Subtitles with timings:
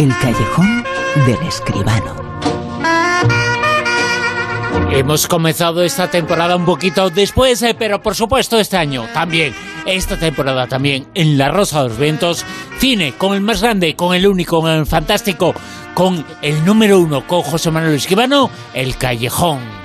[0.00, 0.84] El callejón
[1.24, 2.16] del escribano.
[4.90, 9.54] Hemos comenzado esta temporada un poquito después, eh, pero por supuesto este año también,
[9.86, 12.44] esta temporada también, en La Rosa de los Vientos,
[12.78, 15.54] cine con el más grande, con el único, con el fantástico,
[15.94, 19.83] con el número uno, con José Manuel Escribano, El Callejón.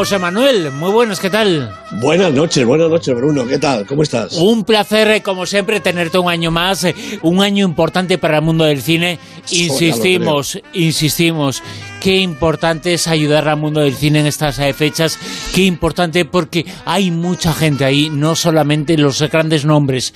[0.00, 1.76] José Manuel, muy buenas, ¿qué tal?
[2.00, 3.84] Buenas noches, buenas noches, Bruno, ¿qué tal?
[3.84, 4.32] ¿Cómo estás?
[4.32, 8.42] Un placer, eh, como siempre, tenerte un año más, eh, un año importante para el
[8.42, 9.18] mundo del cine.
[9.50, 11.62] Insistimos, insistimos,
[12.00, 15.18] qué importante es ayudar al mundo del cine en estas eh, fechas,
[15.54, 20.14] qué importante porque hay mucha gente ahí, no solamente los grandes nombres.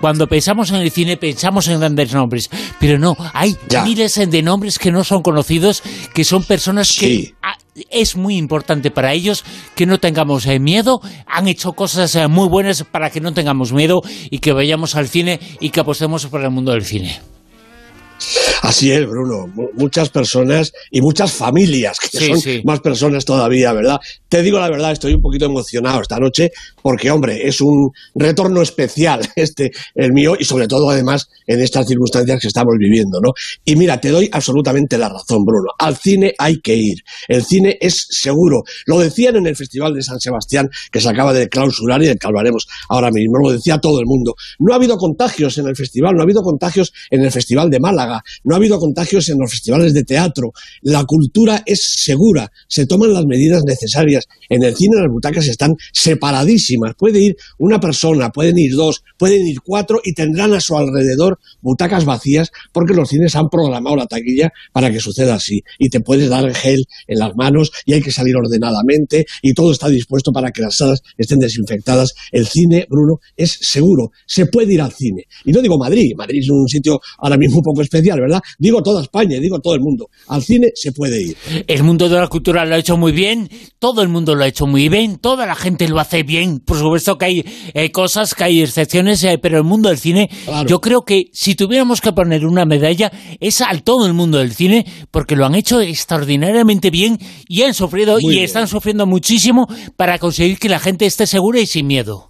[0.00, 4.78] cuando pensamos en el cine, pensamos en grandes nombres, pero no, hay miles de nombres
[4.78, 5.82] que no son conocidos,
[6.14, 7.34] que son personas que
[7.90, 9.44] es muy importante para ellos
[9.74, 11.00] que no tengamos eh, miedo.
[11.26, 15.08] Han hecho cosas eh, muy buenas para que no tengamos miedo y que vayamos al
[15.08, 17.20] cine y que apostemos por el mundo del cine.
[18.70, 19.52] Así es, Bruno.
[19.74, 23.98] Muchas personas y muchas familias, que son más personas todavía, ¿verdad?
[24.28, 28.62] Te digo la verdad, estoy un poquito emocionado esta noche porque, hombre, es un retorno
[28.62, 33.32] especial este, el mío, y sobre todo, además, en estas circunstancias que estamos viviendo, ¿no?
[33.64, 35.70] Y mira, te doy absolutamente la razón, Bruno.
[35.76, 36.98] Al cine hay que ir.
[37.26, 38.62] El cine es seguro.
[38.86, 42.20] Lo decían en el Festival de San Sebastián, que se acaba de clausurar y del
[42.20, 43.38] que hablaremos ahora mismo.
[43.42, 44.36] Lo decía todo el mundo.
[44.60, 47.80] No ha habido contagios en el festival, no ha habido contagios en el Festival de
[47.80, 50.52] Málaga, no ha habido contagios en los festivales de teatro.
[50.82, 54.26] La cultura es segura, se toman las medidas necesarias.
[54.48, 56.94] En el cine las butacas están separadísimas.
[56.96, 61.38] Puede ir una persona, pueden ir dos, pueden ir cuatro y tendrán a su alrededor
[61.60, 65.62] butacas vacías porque los cines han programado la taquilla para que suceda así.
[65.78, 69.72] Y te puedes dar gel en las manos y hay que salir ordenadamente y todo
[69.72, 72.14] está dispuesto para que las salas estén desinfectadas.
[72.30, 74.12] El cine, Bruno, es seguro.
[74.26, 75.24] Se puede ir al cine.
[75.44, 76.12] Y no digo Madrid.
[76.16, 78.40] Madrid es un sitio ahora mismo un poco especial, ¿verdad?
[78.58, 80.08] Digo toda España, digo todo el mundo.
[80.28, 81.36] Al cine se puede ir.
[81.66, 84.48] El mundo de la cultura lo ha hecho muy bien, todo el mundo lo ha
[84.48, 86.60] hecho muy bien, toda la gente lo hace bien.
[86.60, 87.44] Por supuesto que hay
[87.74, 90.30] eh, cosas, que hay excepciones, eh, pero el mundo del cine,
[90.66, 94.52] yo creo que si tuviéramos que poner una medalla, es al todo el mundo del
[94.52, 97.18] cine, porque lo han hecho extraordinariamente bien
[97.48, 99.66] y han sufrido y están sufriendo muchísimo
[99.96, 102.29] para conseguir que la gente esté segura y sin miedo.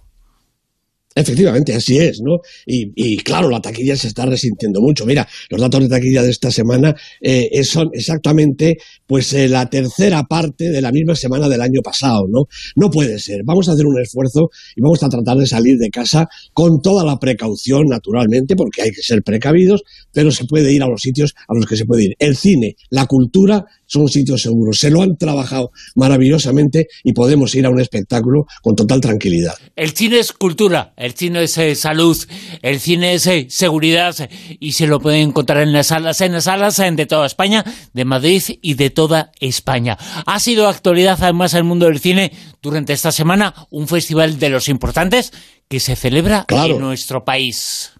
[1.13, 2.37] Efectivamente, así es, ¿no?
[2.65, 5.05] Y, claro, la taquilla se está resintiendo mucho.
[5.05, 10.23] Mira, los datos de taquilla de esta semana eh, son exactamente pues eh, la tercera
[10.23, 12.45] parte de la misma semana del año pasado, ¿no?
[12.77, 13.41] No puede ser.
[13.43, 17.03] Vamos a hacer un esfuerzo y vamos a tratar de salir de casa con toda
[17.03, 19.83] la precaución, naturalmente, porque hay que ser precavidos,
[20.13, 22.15] pero se puede ir a los sitios a los que se puede ir.
[22.19, 24.77] El cine, la cultura son sitios seguros.
[24.79, 29.53] Se lo han trabajado maravillosamente y podemos ir a un espectáculo con total tranquilidad.
[29.75, 32.17] El cine es cultura, el cine es eh, salud,
[32.61, 34.15] el cine es eh, seguridad
[34.59, 37.65] y se lo pueden encontrar en las salas, en las salas eh, de toda España,
[37.93, 39.97] de Madrid y de toda España.
[40.25, 42.31] Ha sido actualidad además el mundo del cine
[42.61, 45.33] durante esta semana un festival de los importantes
[45.67, 47.91] que se celebra en nuestro país.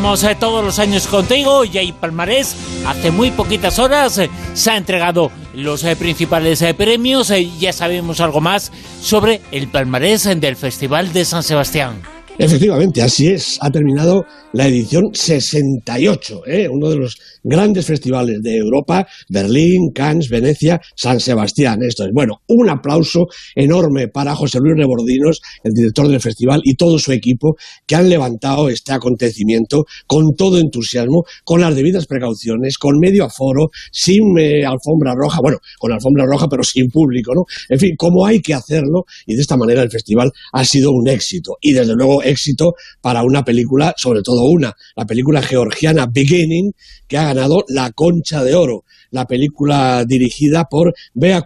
[0.00, 2.56] Comentamos eh, todos los años contigo y hay palmarés.
[2.86, 7.30] Hace muy poquitas horas eh, se han entregado los eh, principales premios.
[7.58, 8.72] ya sabemos algo más
[9.02, 12.00] sobre el palmarés del Festival de San Sebastián.
[12.38, 13.58] Efectivamente, así es.
[13.60, 14.24] Ha terminado
[14.54, 16.68] la edición 68, ¿eh?
[16.70, 21.82] uno de los grandes festivales de Europa, Berlín, Cannes, Venecia, San Sebastián.
[21.82, 26.74] Esto es, bueno, un aplauso enorme para José Luis Rebordinos, el director del festival, y
[26.74, 27.56] todo su equipo,
[27.86, 33.68] que han levantado este acontecimiento con todo entusiasmo, con las debidas precauciones, con medio aforo,
[33.92, 37.44] sin eh, alfombra roja, bueno, con alfombra roja, pero sin público, ¿no?
[37.68, 41.08] En fin, como hay que hacerlo, y de esta manera el festival ha sido un
[41.08, 46.72] éxito, y desde luego éxito para una película, sobre todo una, la película georgiana Beginning,
[47.06, 51.42] que ha ganado la Concha de Oro, la película dirigida por Bea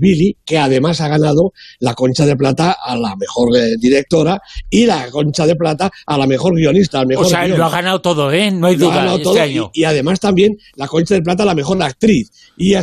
[0.00, 4.40] Billy, que además ha ganado la Concha de Plata a la mejor eh, directora
[4.70, 7.00] y la Concha de Plata a la mejor guionista.
[7.00, 8.50] Al mejor o sea, lo ha ganado todo, ¿eh?
[8.50, 9.14] No hay duda.
[9.14, 12.82] Este y, además también la Concha de Plata a la mejor actriz y a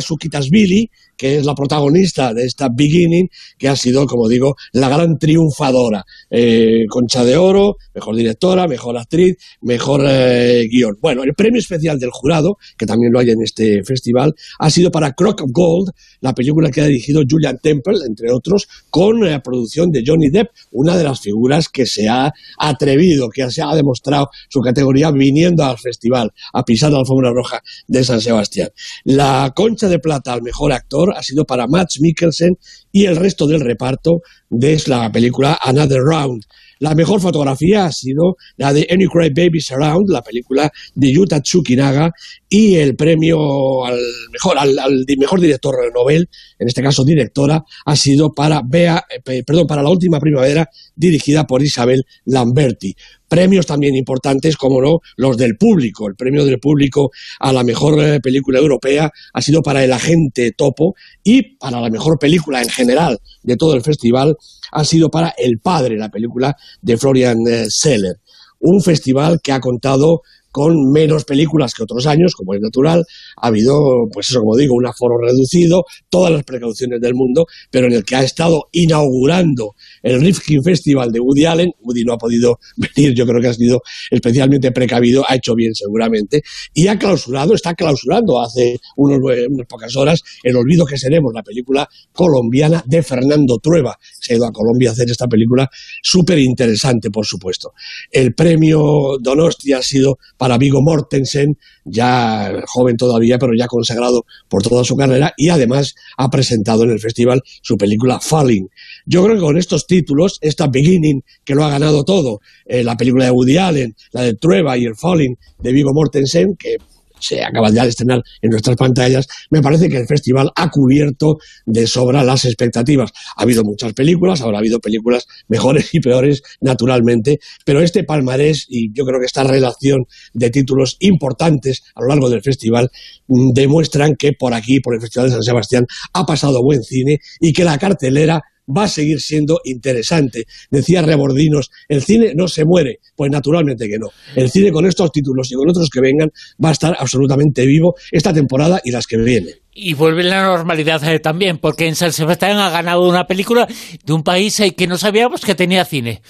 [0.50, 3.28] Billy que es la protagonista de esta Beginning,
[3.58, 6.04] que ha sido, como digo, la gran triunfadora.
[6.30, 10.96] Eh, Concha de Oro, mejor directora, mejor actriz, mejor eh, guion.
[11.00, 14.90] Bueno, el premio especial del jurado, que también lo hay en este festival, ha sido
[14.90, 19.42] para Crock of Gold, la película que ha dirigido Julian Temple, entre otros, con la
[19.42, 23.74] producción de Johnny Depp, una de las figuras que se ha atrevido, que se ha
[23.74, 28.70] demostrado su categoría viniendo al festival, a pisar la alfombra roja de San Sebastián.
[29.04, 32.56] La Concha de Plata al mejor actor ha sido para Matt Mikkelsen
[32.90, 34.20] y el resto del reparto
[34.50, 36.42] de la película Another Round.
[36.82, 41.40] La mejor fotografía ha sido la de Any Cry Babies Around, la película de Yuta
[41.40, 42.10] Tsukinaga,
[42.48, 44.00] y el premio al
[44.32, 49.68] mejor, al, mejor director Nobel, en este caso directora, ha sido para Bea, eh, perdón,
[49.68, 52.96] para la última primavera, dirigida por Isabel Lamberti
[53.32, 56.06] premios también importantes, como no, los del público.
[56.06, 60.52] El premio del público a la mejor eh, película europea ha sido para El Agente
[60.52, 60.94] Topo
[61.24, 64.36] y para la mejor película en general de todo el festival
[64.70, 68.16] ha sido para El Padre, la película de Florian eh, Seller.
[68.60, 73.04] Un festival que ha contado con menos películas que otros años, como es natural.
[73.38, 77.86] Ha habido, pues eso, como digo, un aforo reducido, todas las precauciones del mundo, pero
[77.86, 81.70] en el que ha estado inaugurando el Rifkin Festival de Woody Allen.
[81.80, 85.74] Woody no ha podido venir, yo creo que ha sido especialmente precavido, ha hecho bien
[85.74, 86.42] seguramente,
[86.74, 89.18] y ha clausurado, está clausurando hace unos,
[89.48, 93.98] unas pocas horas El Olvido que seremos, la película colombiana de Fernando Trueba.
[94.20, 95.68] Se ha ido a Colombia a hacer esta película
[96.02, 97.72] súper interesante, por supuesto.
[98.10, 104.60] El premio Donosti ha sido para Vigo Mortensen, ya joven todavía, pero ya consagrado por
[104.60, 108.68] toda su carrera, y además ha presentado en el festival su película Falling.
[109.06, 112.96] Yo creo que con estos títulos, esta Beginning, que lo ha ganado todo, eh, la
[112.96, 116.78] película de Woody Allen, la de Trueba y el Falling de Vigo Mortensen, que
[117.22, 121.38] se acaban ya de estrenar en nuestras pantallas, me parece que el festival ha cubierto
[121.64, 123.12] de sobra las expectativas.
[123.36, 128.66] Ha habido muchas películas, ahora ha habido películas mejores y peores, naturalmente, pero este palmarés
[128.68, 132.90] y yo creo que esta relación de títulos importantes a lo largo del festival
[133.28, 137.18] mm, demuestran que por aquí, por el Festival de San Sebastián, ha pasado buen cine
[137.40, 138.42] y que la cartelera
[138.76, 140.46] va a seguir siendo interesante.
[140.70, 143.00] Decía Rebordinos, el cine no se muere.
[143.14, 144.08] Pues naturalmente que no.
[144.34, 146.30] El cine con estos títulos y con otros que vengan
[146.62, 149.54] va a estar absolutamente vivo esta temporada y las que vienen.
[149.74, 153.66] Y vuelve la normalidad eh, también, porque en San Sebastián ha ganado una película
[154.04, 156.20] de un país eh, que no sabíamos que tenía cine.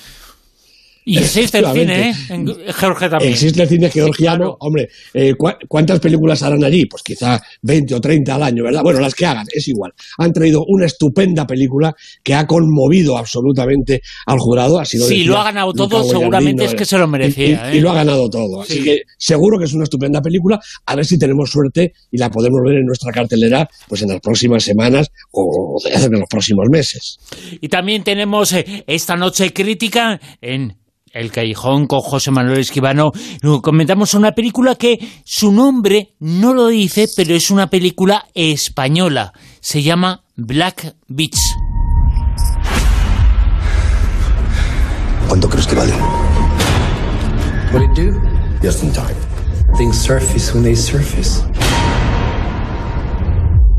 [1.05, 2.15] Y existe el cine, ¿eh?
[2.29, 3.33] En Georgia también.
[3.33, 4.57] Existe el cine georgiano.
[4.61, 5.35] Hombre, eh,
[5.69, 6.87] ¿cuántas películas harán allí?
[6.87, 8.83] Pues quizá 20 o 30 al año, ¿verdad?
[8.83, 9.93] Bueno, las que hagan, es igual.
[10.19, 14.79] Han traído una estupenda película que ha conmovido absolutamente al jurado.
[14.79, 17.75] Ha sido sí, lo ha ganado todo, seguramente es que se lo merecía.
[17.75, 17.81] Y, ¿eh?
[17.81, 18.63] lo ha ganado todo.
[18.63, 20.61] Así que seguro que es una estupenda película.
[20.87, 24.21] A ver si tenemos suerte y la podemos ver en nuestra cartelera pues en las
[24.21, 27.19] próximas semanas o en los próximos meses.
[27.61, 30.77] Y también tenemos eh, esta noche crítica en
[31.13, 33.13] el Callejón con José Manuel Esquivano,
[33.63, 39.33] comentamos una película que su nombre no lo dice, pero es una película española.
[39.61, 41.39] Se llama Black Beach.
[45.29, 45.93] ¿Cuánto crees que vale?
[47.73, 48.13] What it do?
[48.63, 49.17] Just in time.
[49.77, 51.43] Things surface when they surface.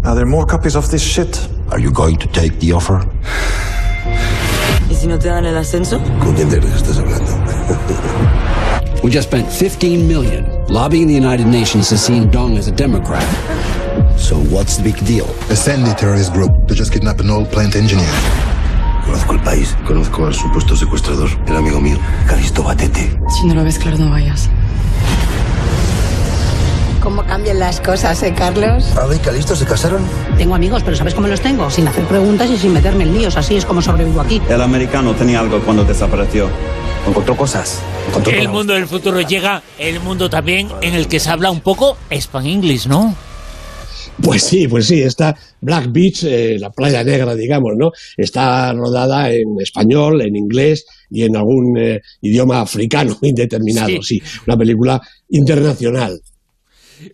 [0.03, 1.47] Are there more copies of this shit?
[1.69, 3.07] Are you going to take the offer?
[5.03, 5.99] ¿Y si no te dan el ascenso?
[6.21, 7.29] ¿Con quién de que estás hablando?
[9.03, 13.21] We just spent 15 million lobbying the United Nations to see Dong as a Democrat.
[14.15, 15.25] So what's the big deal?
[15.49, 16.69] A Sandy terrorist group.
[16.69, 18.07] to just kidnap an old plant engineer.
[19.03, 23.19] Conozco el país, conozco al supuesto secuestrador, el amigo mío, Calisto Batete.
[23.27, 24.49] Si no lo ves claro, no vayas.
[27.03, 28.95] ¿Cómo cambian las cosas, eh, Carlos?
[28.95, 30.01] ¿Ada y Calisto se casaron?
[30.37, 31.69] Tengo amigos, pero ¿sabes cómo los tengo?
[31.69, 33.35] Sin hacer preguntas y sin meterme en líos.
[33.35, 34.41] Así es como sobrevivo aquí.
[34.47, 36.49] El americano tenía algo cuando desapareció.
[37.05, 37.81] Encontró cosas.
[38.31, 41.97] el mundo del futuro llega, el mundo también en el que se habla un poco
[42.09, 43.13] span-english, ¿no?
[44.21, 47.91] Pues sí, pues sí, esta Black Beach, eh, la playa negra, digamos, ¿no?
[48.15, 54.55] Está rodada en español, en inglés y en algún eh, idioma africano indeterminado, sí, una
[54.55, 56.17] película internacional.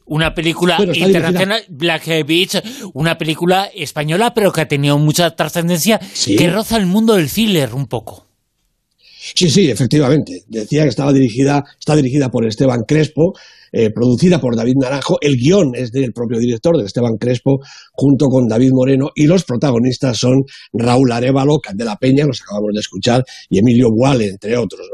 [0.06, 2.62] Una película internacional, Black Beach,
[2.94, 7.74] una película española, pero que ha tenido mucha trascendencia, que roza el mundo del thriller
[7.74, 8.28] un poco.
[9.36, 10.44] Sí, sí, efectivamente.
[10.48, 13.34] Decía que estaba dirigida, está dirigida por Esteban Crespo,
[13.72, 15.18] eh, producida por David Naranjo.
[15.22, 17.60] El guion es del propio director, de Esteban Crespo,
[17.92, 22.80] junto con David Moreno, y los protagonistas son Raúl Arevalo, Candela Peña, los acabamos de
[22.80, 24.88] escuchar, y Emilio Buale, entre otros.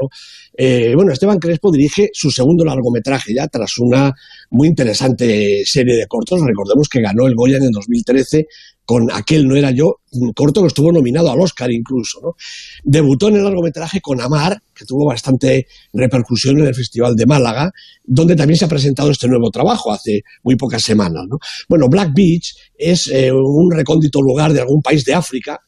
[0.58, 4.14] Eh, bueno, Esteban Crespo dirige su segundo largometraje ya tras una
[4.50, 6.40] muy interesante serie de cortos.
[6.42, 8.48] Recordemos que ganó el Goya en el 2013
[8.86, 10.02] con Aquel no era yo,
[10.36, 12.20] corto que estuvo nominado al Oscar incluso.
[12.22, 12.36] ¿no?
[12.84, 17.72] Debutó en el largometraje con Amar, que tuvo bastante repercusión en el Festival de Málaga,
[18.04, 21.24] donde también se ha presentado este nuevo trabajo hace muy pocas semanas.
[21.28, 21.38] ¿no?
[21.68, 25.60] Bueno, Black Beach es eh, un recóndito lugar de algún país de África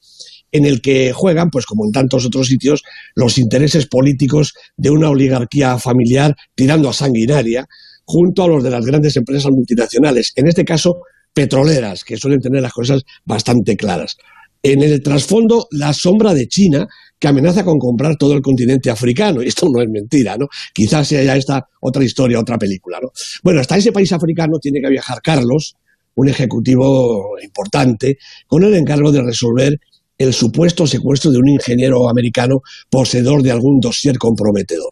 [0.52, 2.84] en el que juegan, pues como en tantos otros sitios,
[3.16, 7.68] los intereses políticos de una oligarquía familiar tirando a sanguinaria,
[8.06, 10.32] junto a los de las grandes empresas multinacionales.
[10.36, 11.02] En este caso,
[11.38, 14.18] petroleras, que suelen tener las cosas bastante claras.
[14.64, 16.88] En el trasfondo, la sombra de China,
[17.20, 19.44] que amenaza con comprar todo el continente africano.
[19.44, 20.48] Y esto no es mentira, ¿no?
[20.74, 23.10] Quizás sea ya esta otra historia, otra película, ¿no?
[23.44, 25.76] Bueno, hasta ese país africano tiene que viajar Carlos,
[26.16, 28.18] un ejecutivo importante,
[28.48, 29.78] con el encargo de resolver
[30.18, 34.90] el supuesto secuestro de un ingeniero americano poseedor de algún dossier comprometedor.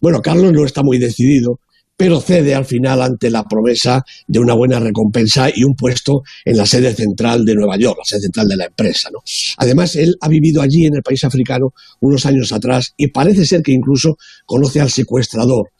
[0.00, 1.58] Bueno, Carlos no está muy decidido,
[1.98, 6.56] pero cede al final ante la promesa de una buena recompensa y un puesto en
[6.56, 9.10] la sede central de Nueva York, la sede central de la empresa.
[9.12, 9.18] ¿no?
[9.56, 13.62] Además, él ha vivido allí en el país africano unos años atrás y parece ser
[13.62, 15.70] que incluso conoce al secuestrador.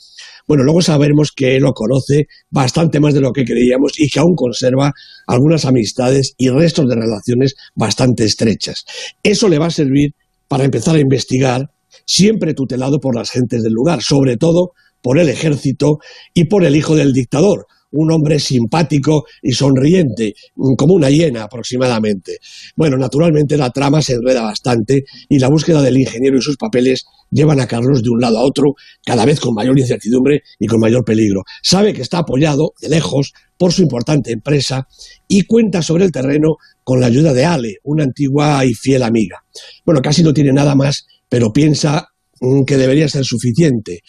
[0.49, 4.19] Bueno, luego sabemos que él lo conoce bastante más de lo que creíamos y que
[4.19, 4.93] aún conserva
[5.29, 8.85] algunas amistades y restos de relaciones bastante estrechas.
[9.23, 10.15] Eso le va a servir
[10.49, 11.71] para empezar a investigar,
[12.05, 14.73] siempre tutelado por las gentes del lugar, sobre todo
[15.09, 16.01] por el ejército
[16.35, 20.35] y por el hijo del dictador, un hombre simpático y sonriente,
[20.77, 22.37] como una hiena aproximadamente.
[22.77, 27.07] Bueno, naturalmente la trama se enreda bastante y la búsqueda del ingeniero y sus papeles
[27.31, 30.79] llevan a Carlos de un lado a otro, cada vez con mayor incertidumbre y con
[30.79, 31.41] mayor peligro.
[31.63, 34.89] Sabe que está apoyado de lejos por su importante empresa
[35.27, 39.43] y cuenta sobre el terreno con la ayuda de Ale, una antigua y fiel amiga.
[39.87, 42.18] Bueno, casi no tiene nada más, pero piensa mm,
[42.67, 44.01] que debería ser suficiente.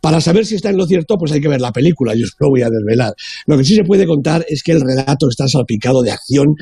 [0.00, 2.34] Para saber si está en lo cierto, pues hay que ver la película, yo os
[2.38, 3.12] lo voy a desvelar.
[3.46, 6.54] Lo que sí se puede contar es que el relato está salpicado de acción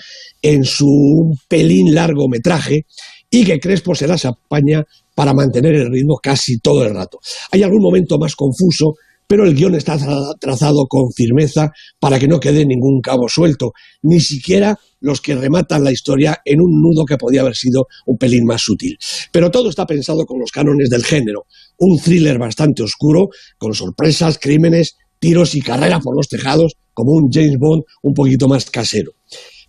[0.43, 2.87] en su pelín largometraje
[3.31, 7.19] y que Crespo se las apaña para mantener el ritmo casi todo el rato.
[7.51, 8.95] Hay algún momento más confuso,
[9.27, 9.99] pero el guion está
[10.41, 15.85] trazado con firmeza para que no quede ningún cabo suelto, ni siquiera los que rematan
[15.85, 18.97] la historia en un nudo que podía haber sido un pelín más sutil.
[19.33, 21.47] Pero todo está pensado con los cánones del género,
[21.79, 23.29] un thriller bastante oscuro,
[23.59, 28.49] con sorpresas, crímenes, tiros y carreras por los tejados, como un James Bond un poquito
[28.49, 29.13] más casero.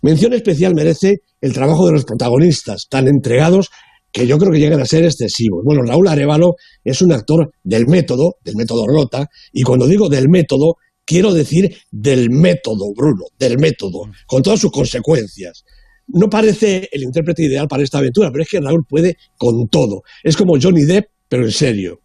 [0.02, 3.70] Mención especial merece el trabajo de los protagonistas, tan entregados
[4.16, 5.62] que yo creo que llegan a ser excesivos.
[5.62, 10.30] Bueno, Raúl Arevalo es un actor del método, del método Rota, y cuando digo del
[10.30, 15.64] método, quiero decir del método, Bruno, del método, con todas sus consecuencias.
[16.06, 20.00] No parece el intérprete ideal para esta aventura, pero es que Raúl puede con todo.
[20.24, 22.00] Es como Johnny Depp, pero en serio.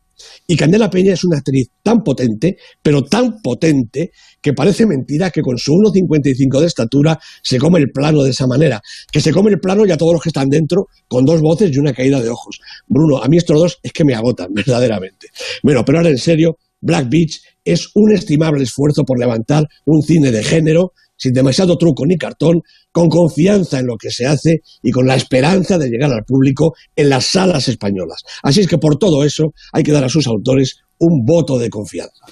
[0.47, 4.11] Y Candela Peña es una actriz tan potente, pero tan potente,
[4.41, 8.47] que parece mentira que con su 1,55 de estatura se come el plano de esa
[8.47, 8.81] manera.
[9.11, 11.71] Que se come el plano y a todos los que están dentro con dos voces
[11.71, 12.59] y una caída de ojos.
[12.87, 15.27] Bruno, a mí estos dos es que me agotan, verdaderamente.
[15.63, 20.31] Bueno, pero ahora en serio, Black Beach es un estimable esfuerzo por levantar un cine
[20.31, 24.89] de género sin demasiado truco ni cartón, con confianza en lo que se hace y
[24.89, 28.23] con la esperanza de llegar al público en las salas españolas.
[28.41, 31.69] Así es que por todo eso hay que dar a sus autores un voto de
[31.69, 32.25] confianza.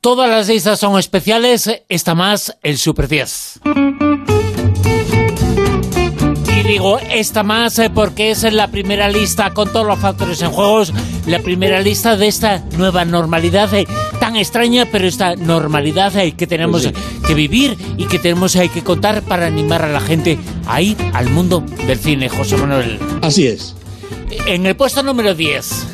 [0.00, 3.60] Todas las listas son especiales, esta más el Super 10
[6.68, 10.92] digo esta más eh, porque es la primera lista con todos los factores en juegos,
[11.26, 13.86] la primera lista de esta nueva normalidad eh,
[14.28, 16.94] tan extraña, pero esta normalidad eh, que tenemos pues
[17.26, 21.30] que vivir y que tenemos que contar para animar a la gente a ir al
[21.30, 22.98] mundo del cine, José Manuel.
[23.22, 23.74] Así es.
[24.46, 25.86] En el puesto número 10.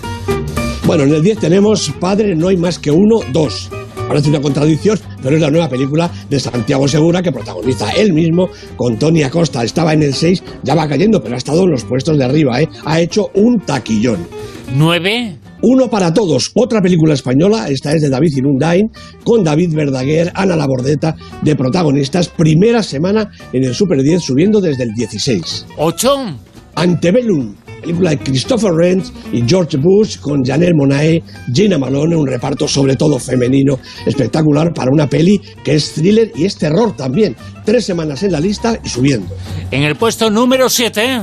[0.84, 3.70] Bueno, en el 10 tenemos Padre, no hay más que uno, dos.
[4.08, 8.48] Parece una contradicción, pero es la nueva película de Santiago Segura que protagoniza él mismo
[8.74, 9.62] con Tony Acosta.
[9.62, 12.60] Estaba en el 6, ya va cayendo, pero ha estado en los puestos de arriba,
[12.60, 12.68] ¿eh?
[12.84, 14.26] Ha hecho un taquillón.
[14.74, 15.38] ¿Nueve?
[15.66, 18.90] Uno para todos, otra película española, esta es de David Inundain,
[19.24, 24.82] con David Verdaguer, Ana Labordeta, de protagonistas, primera semana en el Super 10, subiendo desde
[24.82, 25.64] el 16.
[25.78, 26.36] ¿Ocho?
[26.74, 32.68] Antebellum, película de Christopher Rent y George Bush con Janelle Monae, Gina Malone, un reparto
[32.68, 37.36] sobre todo femenino espectacular para una peli que es thriller y es terror también.
[37.64, 39.34] Tres semanas en la lista y subiendo.
[39.70, 41.22] En el puesto número 7.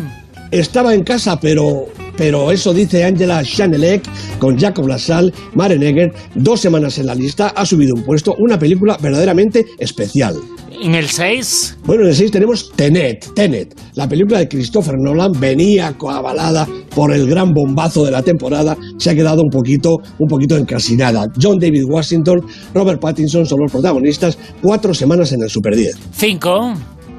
[0.50, 1.86] Estaba en casa, pero
[2.22, 4.04] pero eso dice Angela Chanelec
[4.38, 8.96] con Jacob Lassalle, Mare dos semanas en la lista, ha subido un puesto, una película
[9.02, 10.36] verdaderamente especial.
[10.84, 11.80] ¿En el 6?
[11.84, 13.76] Bueno, en el 6 tenemos Tenet, Tenet.
[13.96, 19.10] La película de Christopher Nolan venía coavalada por el gran bombazo de la temporada, se
[19.10, 21.26] ha quedado un poquito, un poquito encasinada.
[21.42, 22.42] John David Washington,
[22.76, 25.98] Robert Pattinson son los protagonistas, cuatro semanas en el Super 10.
[26.12, 26.76] ¿Cinco?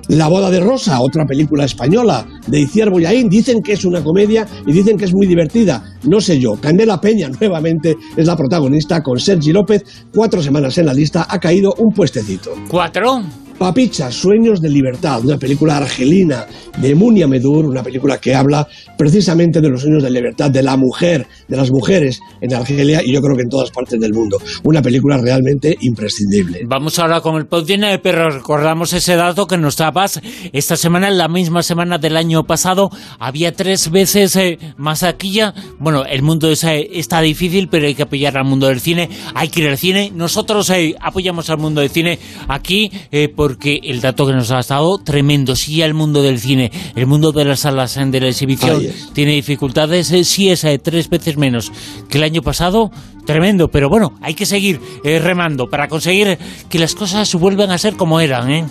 [0.09, 4.47] La boda de Rosa, otra película española de Iciar Boyaín, dicen que es una comedia
[4.67, 5.83] y dicen que es muy divertida.
[6.05, 6.57] No sé yo.
[6.61, 9.85] Candela Peña nuevamente es la protagonista con Sergi López.
[10.13, 12.53] Cuatro semanas en la lista, ha caído un puestecito.
[12.69, 13.23] ¿Cuatro?
[13.59, 16.47] Papicha, Sueños de Libertad, una película argelina
[16.79, 18.67] de Munia Medur, una película que habla
[18.97, 23.13] precisamente de los sueños de libertad de la mujer, de las mujeres en Argelia y
[23.13, 24.39] yo creo que en todas partes del mundo.
[24.65, 26.61] Una película realmente imprescindible.
[26.67, 30.21] Vamos ahora con el podium, pero recordamos ese dato que nos dabas
[30.53, 35.55] esta semana, en la misma semana del año pasado, había tres veces eh, más aquilla.
[35.79, 39.49] Bueno, el mundo eh, está difícil, pero hay que apoyar al mundo del cine, hay
[39.49, 40.13] que ir al cine.
[40.15, 42.19] Nosotros eh, apoyamos al mundo del cine
[42.49, 42.91] aquí
[43.43, 45.57] porque el dato que nos ha dado, tremendo.
[45.57, 48.81] Sí, el mundo del cine, el mundo de las salas de la exhibición
[49.15, 51.73] tiene dificultades, sí es tres veces menos
[52.09, 52.93] que el año pasado,
[53.27, 53.67] tremendo.
[53.67, 58.21] Pero bueno, hay que seguir remando para conseguir que las cosas vuelvan a ser como
[58.21, 58.65] eran, ¿eh?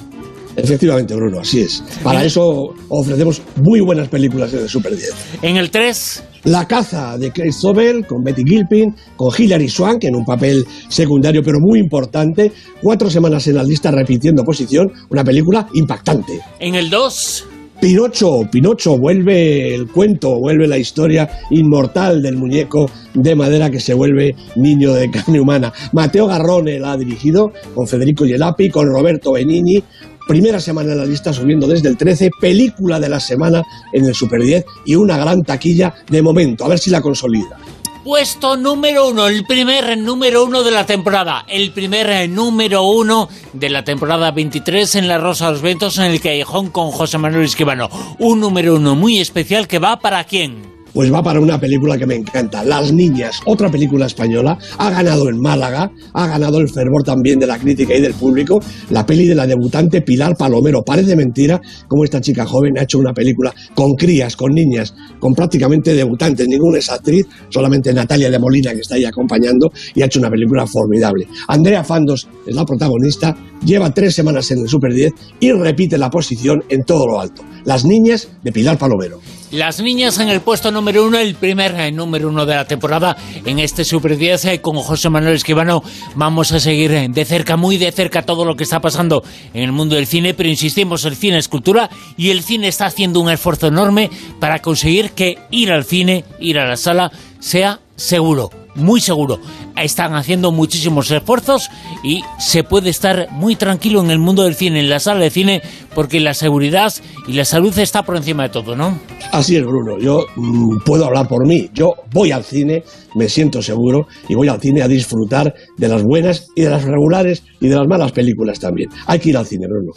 [0.55, 1.83] Efectivamente, Bruno, así es.
[2.03, 5.13] Para eso ofrecemos muy buenas películas el Super 10.
[5.41, 6.23] En el 3...
[6.43, 11.43] La caza de Chris Sobel con Betty Gilpin, con Hilary Swank en un papel secundario
[11.43, 12.51] pero muy importante.
[12.81, 16.39] Cuatro semanas en la lista repitiendo posición, una película impactante.
[16.59, 17.45] En el 2...
[17.81, 23.95] Pinocho, Pinocho, vuelve el cuento, vuelve la historia inmortal del muñeco de madera que se
[23.95, 25.73] vuelve niño de carne humana.
[25.91, 29.83] Mateo Garrone la ha dirigido con Federico Yelapi, con Roberto Benigni,
[30.27, 33.63] primera semana en la lista subiendo desde el 13, película de la semana
[33.93, 37.57] en el Super 10 y una gran taquilla de momento, a ver si la consolida.
[38.03, 43.69] Puesto número uno, el primer número uno de la temporada, el primer número uno de
[43.69, 47.45] la temporada 23 en La Rosa de los Ventos en el Callejón con José Manuel
[47.45, 47.89] Esquivano.
[48.17, 50.70] Un número uno muy especial que va para quién?
[50.93, 55.29] Pues va para una película que me encanta, Las Niñas, otra película española, ha ganado
[55.29, 59.27] en Málaga, ha ganado el fervor también de la crítica y del público, la peli
[59.27, 60.83] de la debutante Pilar Palomero.
[60.83, 65.33] Parece mentira cómo esta chica joven ha hecho una película con crías, con niñas, con
[65.33, 70.05] prácticamente debutantes, ninguna es actriz, solamente Natalia de Molina que está ahí acompañando y ha
[70.05, 71.27] hecho una película formidable.
[71.47, 76.09] Andrea Fandos es la protagonista, lleva tres semanas en el Super 10 y repite la
[76.09, 77.43] posición en todo lo alto.
[77.65, 79.19] Las Niñas de Pilar Palomero.
[79.51, 83.17] Las niñas en el puesto número uno, el primer eh, número uno de la temporada
[83.43, 85.83] en este Super 10 eh, con José Manuel Esquivano.
[86.15, 89.63] Vamos a seguir eh, de cerca, muy de cerca, todo lo que está pasando en
[89.63, 93.19] el mundo del cine, pero insistimos, el cine es cultura y el cine está haciendo
[93.19, 94.09] un esfuerzo enorme
[94.39, 97.11] para conseguir que ir al cine, ir a la sala,
[97.41, 99.39] sea seguro muy seguro.
[99.75, 101.69] Están haciendo muchísimos esfuerzos
[102.03, 105.29] y se puede estar muy tranquilo en el mundo del cine, en la sala de
[105.29, 105.61] cine,
[105.93, 106.93] porque la seguridad
[107.27, 108.99] y la salud está por encima de todo, ¿no?
[109.31, 109.97] Así es, Bruno.
[109.99, 111.69] Yo mm, puedo hablar por mí.
[111.73, 112.83] Yo voy al cine,
[113.15, 116.83] me siento seguro y voy al cine a disfrutar de las buenas y de las
[116.83, 118.89] regulares y de las malas películas también.
[119.07, 119.91] Hay que ir al cine, Bruno.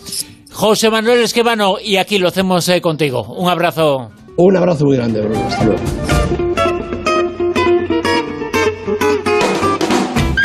[0.52, 3.26] José Manuel Esquivano, y aquí lo hacemos eh, contigo.
[3.36, 4.10] Un abrazo.
[4.36, 5.44] Un abrazo muy grande, Bruno.
[5.48, 6.13] Hasta luego.